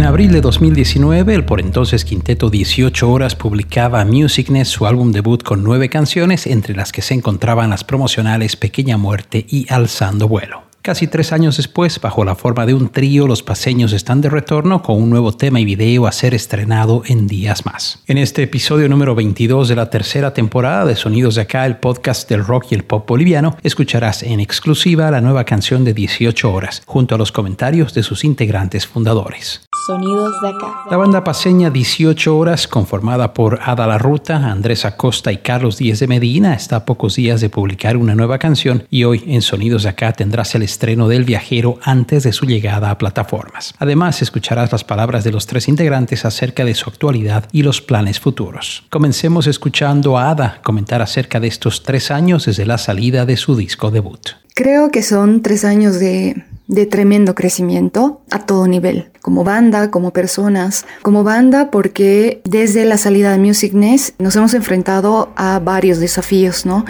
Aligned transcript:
En 0.00 0.06
abril 0.06 0.32
de 0.32 0.40
2019, 0.40 1.34
el 1.34 1.44
por 1.44 1.60
entonces 1.60 2.06
quinteto 2.06 2.48
18 2.48 3.10
Horas 3.10 3.36
publicaba 3.36 4.02
Musicness, 4.06 4.68
su 4.68 4.86
álbum 4.86 5.12
debut 5.12 5.42
con 5.42 5.62
nueve 5.62 5.90
canciones, 5.90 6.46
entre 6.46 6.74
las 6.74 6.90
que 6.90 7.02
se 7.02 7.12
encontraban 7.12 7.68
las 7.68 7.84
promocionales 7.84 8.56
Pequeña 8.56 8.96
Muerte 8.96 9.44
y 9.46 9.70
Alzando 9.70 10.26
Vuelo. 10.26 10.62
Casi 10.80 11.06
tres 11.06 11.34
años 11.34 11.58
después, 11.58 12.00
bajo 12.00 12.24
la 12.24 12.34
forma 12.34 12.64
de 12.64 12.72
un 12.72 12.88
trío, 12.88 13.26
los 13.26 13.42
paseños 13.42 13.92
están 13.92 14.22
de 14.22 14.30
retorno 14.30 14.82
con 14.82 14.96
un 14.96 15.10
nuevo 15.10 15.32
tema 15.32 15.60
y 15.60 15.66
video 15.66 16.06
a 16.06 16.12
ser 16.12 16.32
estrenado 16.32 17.02
en 17.04 17.26
días 17.26 17.66
más. 17.66 18.02
En 18.06 18.16
este 18.16 18.44
episodio 18.44 18.88
número 18.88 19.14
22 19.14 19.68
de 19.68 19.76
la 19.76 19.90
tercera 19.90 20.32
temporada 20.32 20.86
de 20.86 20.96
Sonidos 20.96 21.34
de 21.34 21.42
Acá, 21.42 21.66
el 21.66 21.76
podcast 21.76 22.26
del 22.30 22.46
rock 22.46 22.68
y 22.70 22.74
el 22.74 22.84
pop 22.84 23.06
boliviano, 23.06 23.58
escucharás 23.62 24.22
en 24.22 24.40
exclusiva 24.40 25.10
la 25.10 25.20
nueva 25.20 25.44
canción 25.44 25.84
de 25.84 25.92
18 25.92 26.50
horas, 26.50 26.82
junto 26.86 27.14
a 27.14 27.18
los 27.18 27.32
comentarios 27.32 27.92
de 27.92 28.02
sus 28.02 28.24
integrantes 28.24 28.86
fundadores. 28.86 29.60
Sonidos 29.86 30.40
de 30.42 30.48
acá. 30.50 30.84
La 30.90 30.96
banda 30.96 31.24
paseña 31.24 31.70
18 31.70 32.36
horas, 32.36 32.68
conformada 32.68 33.32
por 33.32 33.60
Ada 33.62 33.86
La 33.86 33.98
Ruta, 33.98 34.36
Andrés 34.36 34.84
Acosta 34.84 35.32
y 35.32 35.38
Carlos 35.38 35.78
Díez 35.78 36.00
de 36.00 36.06
Medina, 36.06 36.54
está 36.54 36.76
a 36.76 36.84
pocos 36.84 37.16
días 37.16 37.40
de 37.40 37.48
publicar 37.48 37.96
una 37.96 38.14
nueva 38.14 38.38
canción 38.38 38.84
y 38.90 39.04
hoy 39.04 39.24
en 39.26 39.40
Sonidos 39.40 39.84
de 39.84 39.88
acá 39.88 40.12
tendrás 40.12 40.54
el 40.54 40.62
estreno 40.62 41.08
del 41.08 41.24
viajero 41.24 41.78
antes 41.82 42.24
de 42.24 42.32
su 42.32 42.46
llegada 42.46 42.90
a 42.90 42.98
plataformas. 42.98 43.72
Además, 43.78 44.20
escucharás 44.20 44.70
las 44.70 44.84
palabras 44.84 45.24
de 45.24 45.32
los 45.32 45.46
tres 45.46 45.68
integrantes 45.68 46.24
acerca 46.24 46.64
de 46.64 46.74
su 46.74 46.90
actualidad 46.90 47.48
y 47.52 47.62
los 47.62 47.80
planes 47.80 48.20
futuros. 48.20 48.84
Comencemos 48.90 49.46
escuchando 49.46 50.18
a 50.18 50.30
Ada 50.30 50.60
comentar 50.62 51.00
acerca 51.00 51.40
de 51.40 51.48
estos 51.48 51.82
tres 51.82 52.10
años 52.10 52.46
desde 52.46 52.66
la 52.66 52.76
salida 52.76 53.24
de 53.24 53.36
su 53.36 53.56
disco 53.56 53.90
debut. 53.90 54.30
Creo 54.54 54.90
que 54.90 55.02
son 55.02 55.40
tres 55.40 55.64
años 55.64 55.98
de 55.98 56.44
de 56.70 56.86
tremendo 56.86 57.34
crecimiento 57.34 58.20
a 58.30 58.38
todo 58.38 58.68
nivel, 58.68 59.10
como 59.22 59.42
banda, 59.42 59.90
como 59.90 60.12
personas, 60.12 60.86
como 61.02 61.24
banda 61.24 61.70
porque 61.72 62.40
desde 62.44 62.84
la 62.84 62.96
salida 62.96 63.32
de 63.32 63.38
Music 63.38 63.74
Nest 63.74 64.14
nos 64.20 64.36
hemos 64.36 64.54
enfrentado 64.54 65.32
a 65.34 65.58
varios 65.58 65.98
desafíos, 65.98 66.64
¿no? 66.64 66.84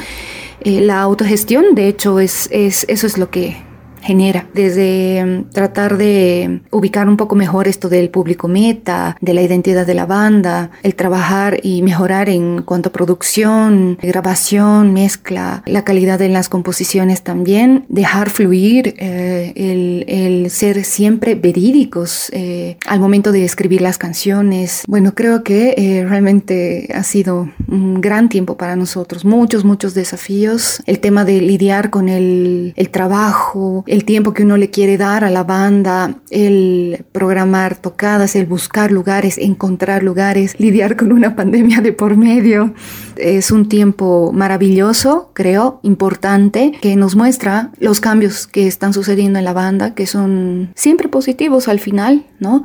Eh, 0.60 0.82
la 0.82 1.00
autogestión, 1.00 1.74
de 1.74 1.88
hecho, 1.88 2.20
es, 2.20 2.48
es, 2.52 2.84
eso 2.88 3.06
es 3.06 3.16
lo 3.16 3.30
que 3.30 3.56
genera, 4.02 4.46
desde 4.54 5.24
mm, 5.24 5.50
tratar 5.50 5.96
de 5.96 6.60
ubicar 6.70 7.08
un 7.08 7.16
poco 7.16 7.34
mejor 7.34 7.68
esto 7.68 7.88
del 7.88 8.10
público 8.10 8.48
meta, 8.48 9.16
de 9.20 9.34
la 9.34 9.42
identidad 9.42 9.86
de 9.86 9.94
la 9.94 10.06
banda, 10.06 10.70
el 10.82 10.94
trabajar 10.94 11.58
y 11.62 11.82
mejorar 11.82 12.28
en 12.28 12.62
cuanto 12.62 12.88
a 12.88 12.92
producción, 12.92 13.98
grabación, 14.02 14.92
mezcla, 14.92 15.62
la 15.66 15.84
calidad 15.84 16.20
en 16.22 16.32
las 16.32 16.48
composiciones 16.48 17.22
también, 17.22 17.84
dejar 17.88 18.30
fluir 18.30 18.94
eh, 18.98 19.52
el, 19.56 20.04
el, 20.08 20.50
ser 20.50 20.84
siempre 20.84 21.34
verídicos 21.34 22.30
eh, 22.32 22.76
al 22.86 23.00
momento 23.00 23.32
de 23.32 23.44
escribir 23.44 23.80
las 23.80 23.98
canciones. 23.98 24.82
Bueno, 24.86 25.14
creo 25.14 25.44
que 25.44 25.74
eh, 25.76 26.06
realmente 26.06 26.88
ha 26.94 27.02
sido 27.02 27.50
un 27.70 28.00
gran 28.00 28.28
tiempo 28.28 28.56
para 28.56 28.76
nosotros, 28.76 29.24
muchos, 29.24 29.64
muchos 29.64 29.94
desafíos, 29.94 30.82
el 30.86 31.00
tema 31.00 31.24
de 31.24 31.40
lidiar 31.40 31.90
con 31.90 32.08
el, 32.08 32.74
el 32.76 32.90
trabajo, 32.90 33.84
el 33.86 34.04
tiempo 34.04 34.34
que 34.34 34.42
uno 34.42 34.56
le 34.56 34.70
quiere 34.70 34.98
dar 34.98 35.24
a 35.24 35.30
la 35.30 35.44
banda, 35.44 36.16
el 36.30 37.04
programar 37.12 37.76
tocadas, 37.76 38.34
el 38.36 38.46
buscar 38.46 38.90
lugares, 38.90 39.38
encontrar 39.38 40.02
lugares, 40.02 40.58
lidiar 40.58 40.96
con 40.96 41.12
una 41.12 41.36
pandemia 41.40 41.80
de 41.80 41.92
por 41.92 42.16
medio. 42.16 42.74
Es 43.16 43.50
un 43.50 43.68
tiempo 43.68 44.32
maravilloso, 44.32 45.30
creo, 45.34 45.80
importante, 45.82 46.72
que 46.80 46.96
nos 46.96 47.16
muestra 47.16 47.70
los 47.78 48.00
cambios 48.00 48.46
que 48.46 48.66
están 48.66 48.92
sucediendo 48.92 49.38
en 49.38 49.44
la 49.44 49.52
banda, 49.52 49.94
que 49.94 50.06
son 50.06 50.72
siempre 50.74 51.08
positivos 51.08 51.68
al 51.68 51.80
final, 51.80 52.26
¿no? 52.38 52.64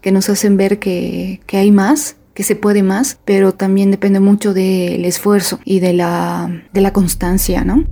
Que 0.00 0.12
nos 0.12 0.28
hacen 0.28 0.56
ver 0.56 0.78
que, 0.78 1.40
que 1.46 1.58
hay 1.58 1.70
más 1.70 2.16
que 2.36 2.42
se 2.42 2.54
puede 2.54 2.82
más, 2.82 3.18
pero 3.24 3.52
también 3.52 3.90
depende 3.90 4.20
mucho 4.20 4.52
del 4.52 5.06
esfuerzo 5.06 5.58
y 5.64 5.80
de 5.80 5.94
la, 5.94 6.64
de 6.72 6.82
la 6.82 6.92
constancia, 6.92 7.64
¿no? 7.64 7.84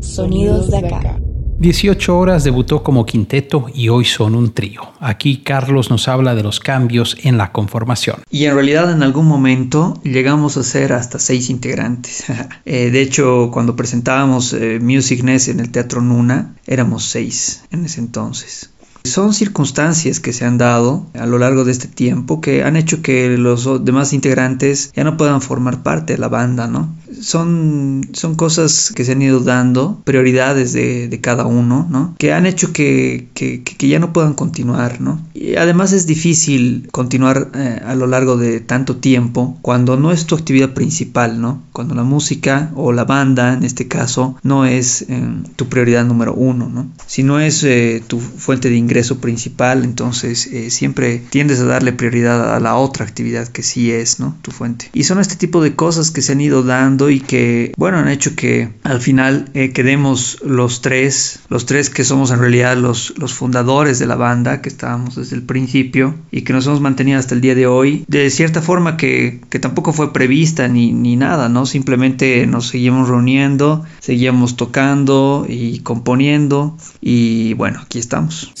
Sonidos 0.00 0.70
de 0.70 0.78
acá. 0.78 1.20
18 1.58 2.18
horas 2.18 2.42
debutó 2.42 2.82
como 2.82 3.04
quinteto 3.04 3.66
y 3.72 3.90
hoy 3.90 4.06
son 4.06 4.34
un 4.34 4.52
trío. 4.52 4.80
Aquí 4.98 5.42
Carlos 5.42 5.90
nos 5.90 6.08
habla 6.08 6.34
de 6.34 6.42
los 6.42 6.58
cambios 6.58 7.16
en 7.22 7.36
la 7.36 7.52
conformación. 7.52 8.16
Y 8.30 8.46
en 8.46 8.54
realidad 8.54 8.90
en 8.90 9.02
algún 9.02 9.26
momento 9.26 10.00
llegamos 10.02 10.56
a 10.56 10.64
ser 10.64 10.94
hasta 10.94 11.18
seis 11.18 11.50
integrantes. 11.50 12.24
Eh, 12.64 12.90
de 12.90 13.02
hecho, 13.02 13.50
cuando 13.52 13.76
presentábamos 13.76 14.52
eh, 14.52 14.78
Music 14.80 15.22
Nest 15.24 15.48
en 15.48 15.60
el 15.60 15.70
Teatro 15.70 16.00
Nuna, 16.00 16.54
éramos 16.66 17.04
seis 17.04 17.64
en 17.70 17.84
ese 17.84 18.00
entonces. 18.00 18.71
Son 19.04 19.34
circunstancias 19.34 20.20
que 20.20 20.32
se 20.32 20.44
han 20.44 20.58
dado 20.58 21.06
a 21.14 21.26
lo 21.26 21.38
largo 21.38 21.64
de 21.64 21.72
este 21.72 21.88
tiempo 21.88 22.40
que 22.40 22.62
han 22.62 22.76
hecho 22.76 23.02
que 23.02 23.36
los 23.36 23.84
demás 23.84 24.12
integrantes 24.12 24.92
ya 24.94 25.04
no 25.04 25.16
puedan 25.16 25.42
formar 25.42 25.82
parte 25.82 26.14
de 26.14 26.18
la 26.18 26.28
banda, 26.28 26.68
¿no? 26.68 26.88
Son, 27.20 28.08
son 28.12 28.34
cosas 28.34 28.92
que 28.94 29.04
se 29.04 29.12
han 29.12 29.22
ido 29.22 29.40
dando, 29.40 30.00
prioridades 30.04 30.72
de, 30.72 31.08
de 31.08 31.20
cada 31.20 31.46
uno, 31.46 31.86
¿no? 31.90 32.14
Que 32.18 32.32
han 32.32 32.46
hecho 32.46 32.72
que, 32.72 33.28
que, 33.34 33.62
que, 33.62 33.88
ya 33.88 33.98
no 33.98 34.12
puedan 34.12 34.34
continuar, 34.34 35.00
¿no? 35.00 35.20
Y 35.34 35.56
además 35.56 35.92
es 35.92 36.06
difícil 36.06 36.88
continuar 36.92 37.50
eh, 37.54 37.80
a 37.84 37.94
lo 37.94 38.06
largo 38.06 38.36
de 38.36 38.60
tanto 38.60 38.96
tiempo 38.96 39.58
cuando 39.62 39.96
no 39.96 40.12
es 40.12 40.26
tu 40.26 40.34
actividad 40.34 40.70
principal, 40.74 41.40
¿no? 41.40 41.62
Cuando 41.72 41.94
la 41.94 42.04
música 42.04 42.70
o 42.74 42.92
la 42.92 43.04
banda, 43.04 43.54
en 43.54 43.64
este 43.64 43.88
caso, 43.88 44.36
no 44.42 44.64
es 44.64 45.02
eh, 45.08 45.22
tu 45.56 45.68
prioridad 45.68 46.04
número 46.04 46.34
uno, 46.34 46.68
¿no? 46.68 46.88
Si 47.06 47.22
no 47.22 47.40
es 47.40 47.62
eh, 47.64 48.02
tu 48.06 48.20
fuente 48.20 48.68
de 48.68 48.76
ingreso 48.76 49.18
principal, 49.18 49.84
entonces 49.84 50.50
siempre 50.68 51.22
tiendes 51.30 51.60
a 51.60 51.64
darle 51.64 51.92
prioridad 51.92 52.54
a 52.54 52.60
la 52.60 52.76
otra 52.76 53.04
actividad 53.04 53.48
que 53.48 53.62
sí 53.62 53.90
es, 53.90 54.20
¿no? 54.20 54.36
Tu 54.42 54.50
fuente. 54.50 54.90
Y 54.92 55.04
son 55.04 55.20
este 55.20 55.36
tipo 55.36 55.62
de 55.62 55.74
cosas 55.74 56.10
que 56.10 56.22
se 56.22 56.32
han 56.32 56.40
ido 56.40 56.62
dando 56.62 57.01
y 57.10 57.20
que, 57.20 57.72
bueno, 57.76 57.98
han 57.98 58.08
hecho 58.08 58.34
que 58.36 58.70
al 58.82 59.00
final 59.00 59.50
eh, 59.54 59.72
quedemos 59.72 60.38
los 60.44 60.80
tres, 60.80 61.40
los 61.48 61.66
tres 61.66 61.90
que 61.90 62.04
somos 62.04 62.30
en 62.30 62.38
realidad 62.38 62.76
los, 62.76 63.14
los 63.18 63.34
fundadores 63.34 63.98
de 63.98 64.06
la 64.06 64.16
banda, 64.16 64.62
que 64.62 64.68
estábamos 64.68 65.16
desde 65.16 65.36
el 65.36 65.42
principio 65.42 66.14
y 66.30 66.42
que 66.42 66.52
nos 66.52 66.66
hemos 66.66 66.80
mantenido 66.80 67.18
hasta 67.18 67.34
el 67.34 67.40
día 67.40 67.54
de 67.54 67.66
hoy, 67.66 68.04
de 68.08 68.30
cierta 68.30 68.62
forma 68.62 68.96
que, 68.96 69.40
que 69.50 69.58
tampoco 69.58 69.92
fue 69.92 70.12
prevista 70.12 70.68
ni, 70.68 70.92
ni 70.92 71.16
nada, 71.16 71.48
¿no? 71.48 71.66
Simplemente 71.66 72.46
nos 72.46 72.68
seguimos 72.68 73.08
reuniendo, 73.08 73.84
seguíamos 74.00 74.56
tocando 74.56 75.46
y 75.48 75.80
componiendo 75.80 76.76
y 77.00 77.54
bueno, 77.54 77.80
aquí 77.82 77.98
estamos. 77.98 78.52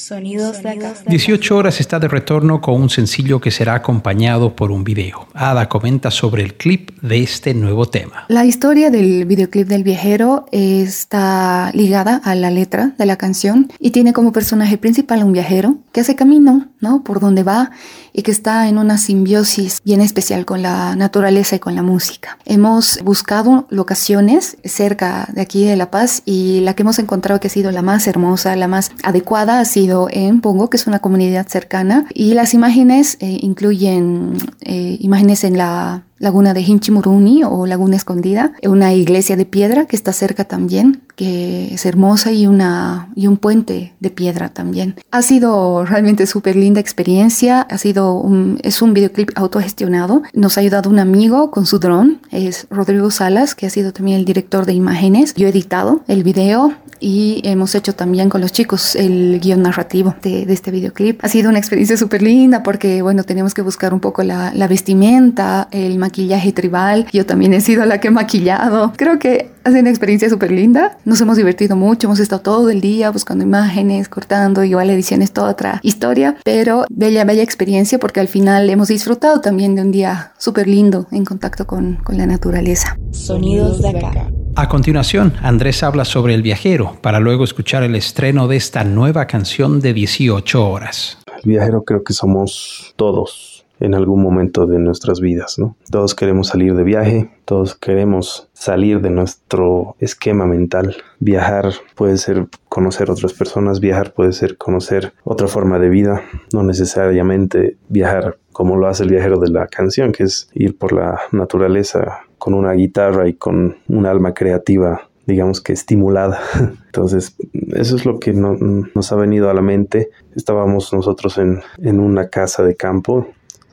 18 1.06 1.56
horas 1.56 1.80
está 1.80 1.98
de 1.98 2.08
retorno 2.08 2.60
con 2.60 2.80
un 2.80 2.90
sencillo 2.90 3.40
que 3.40 3.50
será 3.50 3.74
acompañado 3.74 4.54
por 4.54 4.70
un 4.70 4.84
video. 4.84 5.28
Ada 5.34 5.68
comenta 5.68 6.10
sobre 6.10 6.42
el 6.42 6.54
clip 6.54 6.90
de 7.00 7.22
este 7.22 7.54
nuevo 7.54 7.86
tema. 7.86 8.26
La 8.32 8.46
historia 8.46 8.90
del 8.90 9.26
videoclip 9.26 9.68
del 9.68 9.84
viajero 9.84 10.46
está 10.52 11.70
ligada 11.74 12.16
a 12.24 12.34
la 12.34 12.50
letra 12.50 12.94
de 12.96 13.04
la 13.04 13.16
canción 13.16 13.70
y 13.78 13.90
tiene 13.90 14.14
como 14.14 14.32
personaje 14.32 14.78
principal 14.78 15.22
un 15.22 15.34
viajero 15.34 15.76
que 15.92 16.00
hace 16.00 16.14
camino, 16.16 16.70
¿no? 16.80 17.04
Por 17.04 17.20
donde 17.20 17.42
va 17.42 17.72
y 18.14 18.22
que 18.22 18.30
está 18.30 18.68
en 18.68 18.78
una 18.78 18.96
simbiosis 18.96 19.82
bien 19.84 20.00
especial 20.00 20.46
con 20.46 20.62
la 20.62 20.96
naturaleza 20.96 21.56
y 21.56 21.58
con 21.58 21.74
la 21.74 21.82
música. 21.82 22.38
Hemos 22.46 23.02
buscado 23.04 23.66
locaciones 23.68 24.56
cerca 24.64 25.28
de 25.34 25.42
aquí 25.42 25.66
de 25.66 25.76
La 25.76 25.90
Paz 25.90 26.22
y 26.24 26.60
la 26.60 26.72
que 26.72 26.84
hemos 26.84 26.98
encontrado 26.98 27.38
que 27.38 27.48
ha 27.48 27.50
sido 27.50 27.70
la 27.70 27.82
más 27.82 28.06
hermosa, 28.06 28.56
la 28.56 28.66
más 28.66 28.92
adecuada 29.02 29.60
ha 29.60 29.64
sido 29.66 30.08
en 30.10 30.40
Pongo, 30.40 30.70
que 30.70 30.78
es 30.78 30.86
una 30.86 31.00
comunidad 31.00 31.48
cercana 31.48 32.06
y 32.14 32.32
las 32.32 32.54
imágenes 32.54 33.18
eh, 33.20 33.40
incluyen 33.42 34.38
eh, 34.62 34.96
imágenes 35.00 35.44
en 35.44 35.58
la 35.58 36.04
laguna 36.22 36.54
de 36.54 36.60
Hinchimuruni 36.60 37.42
o 37.42 37.66
Laguna 37.66 37.96
Escondida, 37.96 38.52
una 38.62 38.94
iglesia 38.94 39.34
de 39.34 39.44
piedra 39.44 39.86
que 39.86 39.96
está 39.96 40.12
cerca 40.12 40.44
también, 40.44 41.02
que 41.16 41.74
es 41.74 41.86
hermosa 41.86 42.32
y, 42.32 42.46
una, 42.46 43.10
y 43.14 43.26
un 43.26 43.36
puente 43.36 43.92
de 44.00 44.10
piedra 44.10 44.48
también. 44.48 44.96
Ha 45.10 45.22
sido 45.22 45.84
realmente 45.84 46.26
súper 46.26 46.56
linda 46.56 46.80
experiencia, 46.80 47.62
ha 47.62 47.78
sido 47.78 48.14
un, 48.14 48.58
es 48.62 48.82
un 48.82 48.94
videoclip 48.94 49.30
autogestionado, 49.34 50.22
nos 50.32 50.56
ha 50.56 50.60
ayudado 50.60 50.90
un 50.90 50.98
amigo 50.98 51.50
con 51.50 51.66
su 51.66 51.78
dron, 51.78 52.20
es 52.30 52.66
Rodrigo 52.70 53.10
Salas, 53.10 53.54
que 53.54 53.66
ha 53.66 53.70
sido 53.70 53.92
también 53.92 54.18
el 54.18 54.24
director 54.24 54.66
de 54.66 54.72
imágenes. 54.72 55.34
Yo 55.34 55.46
he 55.46 55.50
editado 55.50 56.02
el 56.08 56.22
video 56.22 56.72
y 57.00 57.42
hemos 57.44 57.74
hecho 57.74 57.94
también 57.94 58.28
con 58.28 58.40
los 58.40 58.52
chicos 58.52 58.94
el 58.94 59.40
guion 59.40 59.62
narrativo 59.62 60.14
de, 60.22 60.46
de 60.46 60.52
este 60.52 60.70
videoclip. 60.70 61.22
Ha 61.24 61.28
sido 61.28 61.50
una 61.50 61.58
experiencia 61.58 61.96
súper 61.96 62.22
linda 62.22 62.62
porque, 62.62 63.02
bueno, 63.02 63.24
tenemos 63.24 63.54
que 63.54 63.62
buscar 63.62 63.92
un 63.92 64.00
poco 64.00 64.22
la, 64.22 64.52
la 64.54 64.68
vestimenta, 64.68 65.68
el 65.72 65.98
maquillaje 65.98 66.52
tribal. 66.52 67.06
Yo 67.12 67.26
también 67.26 67.54
he 67.54 67.60
sido 67.60 67.84
la 67.86 67.98
que 67.98 68.08
he 68.08 68.10
maquillado. 68.12 68.92
Creo 68.96 69.18
que 69.18 69.50
Ha 69.64 69.70
sido 69.70 69.82
una 69.82 69.90
experiencia 69.90 70.28
súper 70.28 70.50
linda. 70.50 70.98
Nos 71.04 71.20
hemos 71.20 71.36
divertido 71.36 71.76
mucho. 71.76 72.08
Hemos 72.08 72.18
estado 72.18 72.42
todo 72.42 72.70
el 72.70 72.80
día 72.80 73.10
buscando 73.10 73.44
imágenes, 73.44 74.08
cortando. 74.08 74.64
Igual 74.64 74.88
la 74.88 74.94
edición 74.94 75.22
es 75.22 75.32
toda 75.32 75.52
otra 75.52 75.78
historia. 75.82 76.36
Pero 76.44 76.84
bella, 76.90 77.24
bella 77.24 77.44
experiencia 77.44 77.98
porque 78.00 78.18
al 78.18 78.26
final 78.26 78.68
hemos 78.70 78.88
disfrutado 78.88 79.40
también 79.40 79.76
de 79.76 79.82
un 79.82 79.92
día 79.92 80.32
súper 80.36 80.66
lindo 80.66 81.06
en 81.12 81.24
contacto 81.24 81.66
con, 81.66 81.96
con 81.96 82.16
la 82.16 82.26
naturaleza. 82.26 82.96
Sonidos 83.12 83.80
de 83.80 83.90
acá. 83.90 84.28
A 84.56 84.68
continuación, 84.68 85.34
Andrés 85.42 85.82
habla 85.82 86.04
sobre 86.04 86.34
El 86.34 86.42
viajero, 86.42 86.98
para 87.00 87.20
luego 87.20 87.44
escuchar 87.44 87.84
el 87.84 87.94
estreno 87.94 88.48
de 88.48 88.56
esta 88.56 88.84
nueva 88.84 89.26
canción 89.26 89.80
de 89.80 89.94
18 89.94 90.68
horas. 90.68 91.18
El 91.42 91.52
viajero 91.52 91.84
creo 91.84 92.04
que 92.04 92.12
somos 92.12 92.92
todos 92.96 93.61
en 93.82 93.94
algún 93.94 94.22
momento 94.22 94.66
de 94.66 94.78
nuestras 94.78 95.20
vidas, 95.20 95.58
¿no? 95.58 95.76
Todos 95.90 96.14
queremos 96.14 96.48
salir 96.48 96.74
de 96.76 96.84
viaje, 96.84 97.30
todos 97.44 97.74
queremos 97.74 98.48
salir 98.52 99.00
de 99.00 99.10
nuestro 99.10 99.96
esquema 99.98 100.46
mental. 100.46 100.96
Viajar 101.18 101.72
puede 101.96 102.16
ser 102.16 102.46
conocer 102.68 103.10
otras 103.10 103.32
personas, 103.32 103.80
viajar 103.80 104.12
puede 104.12 104.32
ser 104.32 104.56
conocer 104.56 105.12
otra 105.24 105.48
forma 105.48 105.80
de 105.80 105.88
vida, 105.88 106.22
no 106.52 106.62
necesariamente 106.62 107.76
viajar 107.88 108.38
como 108.52 108.76
lo 108.76 108.86
hace 108.86 109.02
el 109.02 109.10
viajero 109.10 109.40
de 109.40 109.50
la 109.50 109.66
canción, 109.66 110.12
que 110.12 110.24
es 110.24 110.48
ir 110.54 110.78
por 110.78 110.92
la 110.92 111.20
naturaleza 111.32 112.20
con 112.38 112.54
una 112.54 112.72
guitarra 112.72 113.28
y 113.28 113.34
con 113.34 113.78
un 113.88 114.06
alma 114.06 114.32
creativa 114.32 115.08
digamos 115.24 115.60
que 115.60 115.72
estimulada. 115.72 116.40
Entonces, 116.86 117.36
eso 117.74 117.94
es 117.94 118.04
lo 118.04 118.18
que 118.18 118.32
nos 118.32 119.12
ha 119.12 119.16
venido 119.16 119.50
a 119.50 119.54
la 119.54 119.62
mente. 119.62 120.10
Estábamos 120.34 120.92
nosotros 120.92 121.38
en, 121.38 121.60
en 121.78 122.00
una 122.00 122.28
casa 122.28 122.64
de 122.64 122.74
campo 122.74 123.28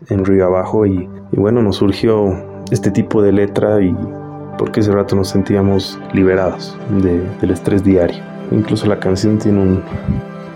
en 0.07 0.25
Río 0.25 0.45
Abajo 0.45 0.85
y, 0.85 1.09
bueno, 1.31 1.61
nos 1.61 1.77
surgió 1.77 2.33
este 2.71 2.91
tipo 2.91 3.21
de 3.21 3.31
letra 3.31 3.81
y 3.81 3.95
porque 4.57 4.81
ese 4.81 4.91
rato 4.91 5.15
nos 5.15 5.29
sentíamos 5.29 5.99
liberados 6.13 6.77
del 7.01 7.51
estrés 7.51 7.83
diario. 7.83 8.23
Incluso 8.51 8.87
la 8.87 8.99
canción 8.99 9.37
tiene 9.37 9.81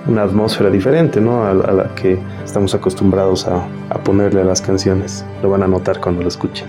una 0.07 0.23
atmósfera 0.23 0.69
diferente 0.69 1.21
¿no? 1.21 1.45
a, 1.45 1.53
la 1.53 1.95
que 1.95 2.19
estamos 2.43 2.73
acostumbrados 2.75 3.47
a, 3.47 3.65
a 3.89 3.97
ponerle 3.99 4.41
a 4.41 4.45
las 4.45 4.61
canciones. 4.61 5.25
Lo 5.41 5.49
van 5.49 5.63
a 5.63 5.67
notar 5.67 5.99
cuando 5.99 6.21
lo 6.21 6.27
escuchen. 6.27 6.67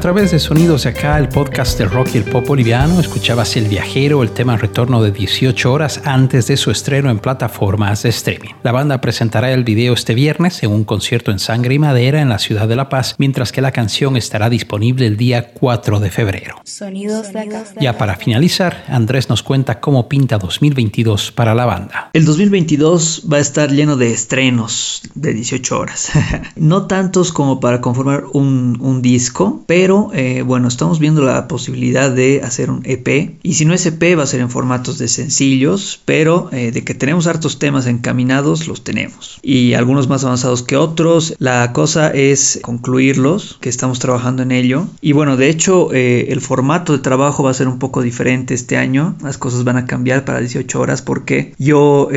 A 0.00 0.02
través 0.02 0.30
de 0.30 0.38
Sonidos 0.38 0.84
de 0.84 0.90
Acá, 0.90 1.18
el 1.18 1.28
podcast 1.28 1.78
del 1.78 1.90
rock 1.90 2.14
y 2.14 2.16
el 2.16 2.24
pop 2.24 2.46
boliviano, 2.46 3.00
escuchabas 3.00 3.54
El 3.58 3.68
Viajero, 3.68 4.22
el 4.22 4.30
tema 4.30 4.56
retorno 4.56 5.02
de 5.02 5.12
18 5.12 5.70
horas 5.70 6.00
antes 6.06 6.46
de 6.46 6.56
su 6.56 6.70
estreno 6.70 7.10
en 7.10 7.18
plataformas 7.18 8.02
de 8.02 8.08
streaming. 8.08 8.54
La 8.62 8.72
banda 8.72 9.02
presentará 9.02 9.52
el 9.52 9.62
video 9.62 9.92
este 9.92 10.14
viernes 10.14 10.62
en 10.62 10.72
un 10.72 10.84
concierto 10.84 11.30
en 11.30 11.38
Sangre 11.38 11.74
y 11.74 11.78
Madera 11.78 12.22
en 12.22 12.30
la 12.30 12.38
ciudad 12.38 12.66
de 12.66 12.76
La 12.76 12.88
Paz, 12.88 13.16
mientras 13.18 13.52
que 13.52 13.60
la 13.60 13.72
canción 13.72 14.16
estará 14.16 14.48
disponible 14.48 15.06
el 15.06 15.18
día 15.18 15.52
4 15.52 16.00
de 16.00 16.10
febrero. 16.10 16.56
Sonidos 16.64 17.34
de 17.34 17.40
Acá. 17.40 17.64
Ya 17.78 17.98
para 17.98 18.16
finalizar, 18.16 18.86
Andrés 18.88 19.28
nos 19.28 19.42
cuenta 19.42 19.80
cómo 19.80 20.08
pinta 20.08 20.38
2022 20.38 21.30
para 21.32 21.54
la 21.54 21.66
banda. 21.66 22.08
El 22.14 22.24
2022 22.24 23.26
va 23.30 23.36
a 23.36 23.40
estar 23.40 23.70
lleno 23.70 23.98
de 23.98 24.14
estrenos 24.14 25.02
de 25.14 25.34
18 25.34 25.78
horas. 25.78 26.12
no 26.56 26.86
tantos 26.86 27.32
como 27.32 27.60
para 27.60 27.82
conformar 27.82 28.24
un, 28.32 28.78
un 28.80 29.02
disco, 29.02 29.62
pero 29.66 29.89
pero 29.90 30.10
eh, 30.14 30.42
bueno, 30.42 30.68
estamos 30.68 31.00
viendo 31.00 31.20
la 31.20 31.48
posibilidad 31.48 32.12
de 32.12 32.42
hacer 32.44 32.70
un 32.70 32.82
EP. 32.84 33.34
Y 33.42 33.54
si 33.54 33.64
no 33.64 33.74
es 33.74 33.84
EP, 33.86 34.16
va 34.16 34.22
a 34.22 34.26
ser 34.26 34.38
en 34.38 34.48
formatos 34.48 34.98
de 34.98 35.08
sencillos, 35.08 36.00
pero 36.04 36.48
eh, 36.52 36.70
de 36.70 36.84
que 36.84 36.94
tenemos 36.94 37.26
hartos 37.26 37.58
temas 37.58 37.88
encaminados, 37.88 38.68
los 38.68 38.84
tenemos. 38.84 39.40
Y 39.42 39.74
algunos 39.74 40.08
más 40.08 40.22
avanzados 40.22 40.62
que 40.62 40.76
otros. 40.76 41.34
La 41.40 41.72
cosa 41.72 42.10
es 42.10 42.60
concluirlos, 42.62 43.58
que 43.60 43.68
estamos 43.68 43.98
trabajando 43.98 44.44
en 44.44 44.52
ello. 44.52 44.86
Y 45.00 45.10
bueno, 45.10 45.36
de 45.36 45.48
hecho, 45.48 45.92
eh, 45.92 46.26
el 46.28 46.40
formato 46.40 46.92
de 46.92 47.00
trabajo 47.00 47.42
va 47.42 47.50
a 47.50 47.54
ser 47.54 47.66
un 47.66 47.80
poco 47.80 48.00
diferente 48.00 48.54
este 48.54 48.76
año. 48.76 49.16
Las 49.24 49.38
cosas 49.38 49.64
van 49.64 49.76
a 49.76 49.86
cambiar 49.86 50.24
para 50.24 50.38
18 50.38 50.78
horas 50.78 51.02
porque 51.02 51.52
yo 51.58 52.08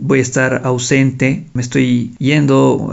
voy 0.00 0.18
a 0.20 0.22
estar 0.22 0.62
ausente. 0.64 1.44
Me 1.52 1.60
estoy 1.60 2.14
yendo 2.18 2.90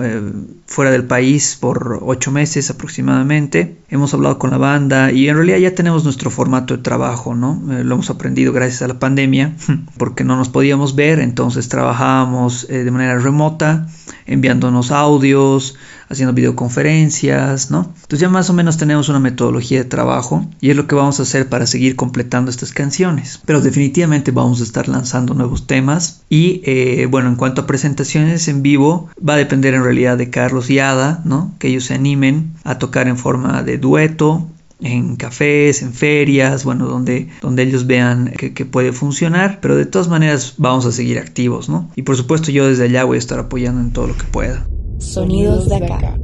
fuera 0.66 0.92
del 0.92 1.04
país 1.04 1.58
por 1.60 2.00
ocho 2.02 2.32
meses 2.32 2.70
aproximadamente. 2.70 3.78
Hemos 3.90 4.14
hablado 4.14 4.40
con 4.40 4.50
la 4.50 4.58
banda 4.58 5.12
y 5.12 5.30
en 5.30 5.36
realidad 5.36 5.58
ya 5.58 5.76
tenemos 5.76 6.04
nuestro 6.04 6.32
formato 6.32 6.76
de 6.76 6.84
trabajo, 6.84 7.36
¿no? 7.36 7.62
Eh, 7.72 7.84
lo 7.84 7.96
hemos 7.96 8.10
aprendido 8.10 8.52
gracias 8.52 8.82
a 8.82 8.88
la 8.88 9.00
pandemia 9.00 9.56
porque 9.98 10.24
no 10.24 10.36
nos 10.36 10.50
podíamos 10.50 10.96
ver, 10.96 11.20
entonces 11.20 11.70
trabajábamos 11.70 12.68
eh, 12.70 12.84
de 12.84 12.92
manera 12.92 13.18
remota, 13.20 13.88
enviándonos 14.26 14.92
audios, 14.92 15.76
haciendo 16.10 16.34
videoconferencias, 16.34 17.72
¿no? 17.72 17.94
Entonces 17.96 18.20
ya 18.20 18.30
más 18.30 18.50
o 18.50 18.54
menos 18.54 18.78
tenemos 18.78 19.10
una 19.10 19.20
metodología 19.20 19.80
de 19.80 19.86
trabajo 19.86 20.46
y 20.62 20.70
es 20.70 20.76
lo 20.76 20.88
que 20.88 20.96
vamos 20.96 21.20
a 21.20 21.24
hacer 21.24 21.50
para 21.50 21.68
seguir 21.68 21.96
completando 21.96 22.52
estas 22.52 22.74
canciones. 22.74 23.40
Pero 23.46 23.62
definitivamente 23.62 24.32
vamos 24.32 24.62
a 24.62 24.64
estar 24.64 24.88
lanzando 24.88 25.34
nuevos 25.34 25.68
temas 25.68 26.22
y 26.30 26.62
eh, 26.66 27.08
bueno, 27.10 27.30
en 27.30 27.36
cuanto 27.36 27.62
a 27.62 27.68
presentaciones 27.68 28.48
en 28.48 28.62
vivo, 28.62 29.10
va 29.18 29.34
a 29.34 29.38
depender 29.38 29.74
en 29.74 29.84
realidad 29.84 30.18
de 30.18 30.30
Carlos 30.30 30.70
y 30.70 30.80
Ada, 30.80 31.22
¿no? 31.26 31.54
Que 31.60 31.68
ellos 31.70 31.86
se 31.86 31.94
animen 31.94 32.54
a 32.64 32.78
tocar 32.78 33.08
en 33.08 33.18
forma 33.18 33.64
de 33.64 33.78
dueto 33.78 34.48
en 34.82 35.16
cafés, 35.16 35.82
en 35.82 35.94
ferias, 35.94 36.64
bueno, 36.64 36.88
donde, 36.88 37.30
donde 37.42 37.64
ellos 37.64 37.88
vean 37.88 38.34
que, 38.38 38.54
que, 38.54 38.66
puede 38.66 38.92
funcionar, 38.92 39.60
pero 39.62 39.76
de 39.76 39.86
todas 39.86 40.08
maneras 40.08 40.56
vamos 40.58 40.86
a 40.86 40.92
seguir 40.92 41.20
activos, 41.20 41.70
¿no? 41.70 41.90
Y 41.96 42.02
por 42.02 42.18
supuesto 42.18 42.52
yo 42.52 42.68
desde 42.68 42.86
allá 42.86 43.04
voy 43.04 43.16
a 43.16 43.20
estar 43.20 43.40
apoyando 43.40 43.82
en 43.82 43.94
todo 43.94 44.08
lo 44.08 44.18
que 44.18 44.26
pueda. 44.26 44.66
Sonidos 45.00 45.70
de 45.70 45.76
acá. 45.76 46.18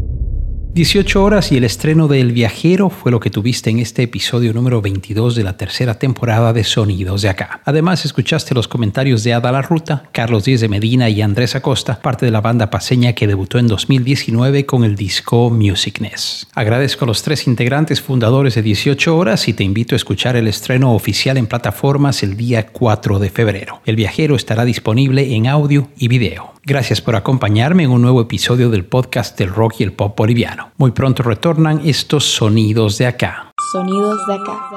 18 0.73 1.21
horas 1.21 1.51
y 1.51 1.57
el 1.57 1.65
estreno 1.65 2.07
de 2.07 2.21
El 2.21 2.31
Viajero 2.31 2.89
fue 2.89 3.11
lo 3.11 3.19
que 3.19 3.29
tuviste 3.29 3.69
en 3.69 3.79
este 3.79 4.03
episodio 4.03 4.53
número 4.53 4.81
22 4.81 5.35
de 5.35 5.43
la 5.43 5.57
tercera 5.57 5.99
temporada 5.99 6.53
de 6.53 6.63
Sonidos 6.63 7.23
de 7.23 7.27
Acá. 7.27 7.61
Además, 7.65 8.05
escuchaste 8.05 8.55
los 8.55 8.69
comentarios 8.69 9.25
de 9.25 9.33
Ada 9.33 9.51
La 9.51 9.61
Ruta, 9.61 10.03
Carlos 10.13 10.45
Díez 10.45 10.61
de 10.61 10.69
Medina 10.69 11.09
y 11.09 11.21
Andrés 11.21 11.57
Acosta, 11.57 12.01
parte 12.01 12.25
de 12.25 12.31
la 12.31 12.39
banda 12.39 12.69
paseña 12.69 13.11
que 13.11 13.27
debutó 13.27 13.59
en 13.59 13.67
2019 13.67 14.65
con 14.65 14.85
el 14.85 14.95
disco 14.95 15.49
Musicness. 15.49 16.47
Agradezco 16.53 17.03
a 17.03 17.09
los 17.09 17.21
tres 17.21 17.47
integrantes 17.47 17.99
fundadores 17.99 18.55
de 18.55 18.61
18 18.61 19.17
horas 19.17 19.49
y 19.49 19.53
te 19.53 19.65
invito 19.65 19.93
a 19.93 19.97
escuchar 19.97 20.37
el 20.37 20.47
estreno 20.47 20.93
oficial 20.93 21.35
en 21.35 21.47
plataformas 21.47 22.23
el 22.23 22.37
día 22.37 22.67
4 22.67 23.19
de 23.19 23.29
febrero. 23.29 23.81
El 23.85 23.97
Viajero 23.97 24.37
estará 24.37 24.63
disponible 24.63 25.35
en 25.35 25.47
audio 25.47 25.89
y 25.97 26.07
video. 26.07 26.53
Gracias 26.63 27.01
por 27.01 27.15
acompañarme 27.15 27.83
en 27.83 27.91
un 27.91 28.03
nuevo 28.03 28.21
episodio 28.21 28.69
del 28.69 28.85
podcast 28.85 29.37
del 29.37 29.49
rock 29.49 29.79
y 29.79 29.83
el 29.83 29.93
pop 29.93 30.15
boliviano. 30.15 30.71
Muy 30.77 30.91
pronto 30.91 31.23
retornan 31.23 31.81
estos 31.83 32.23
sonidos 32.35 32.99
de 32.99 33.07
acá. 33.07 33.51
Sonidos 33.71 34.19
de 34.27 34.33
acá. 34.35 34.69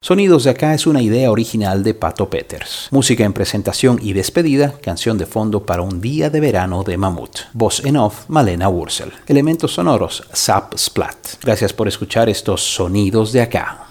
Sonidos 0.00 0.44
de 0.44 0.50
acá 0.50 0.72
es 0.72 0.86
una 0.86 1.02
idea 1.02 1.30
original 1.30 1.82
de 1.84 1.92
Pato 1.92 2.30
Peters. 2.30 2.88
Música 2.90 3.24
en 3.26 3.34
presentación 3.34 3.98
y 4.00 4.14
despedida, 4.14 4.72
canción 4.82 5.18
de 5.18 5.26
fondo 5.26 5.66
para 5.66 5.82
un 5.82 6.00
día 6.00 6.30
de 6.30 6.40
verano 6.40 6.82
de 6.82 6.96
Mamut. 6.96 7.40
Voz 7.52 7.84
en 7.84 7.98
off, 7.98 8.24
Malena 8.28 8.70
Wurzel. 8.70 9.12
Elementos 9.26 9.74
sonoros, 9.74 10.24
Zap 10.34 10.74
Splat. 10.78 11.42
Gracias 11.42 11.74
por 11.74 11.88
escuchar 11.88 12.30
estos 12.30 12.62
sonidos 12.62 13.32
de 13.32 13.42
acá. 13.42 13.90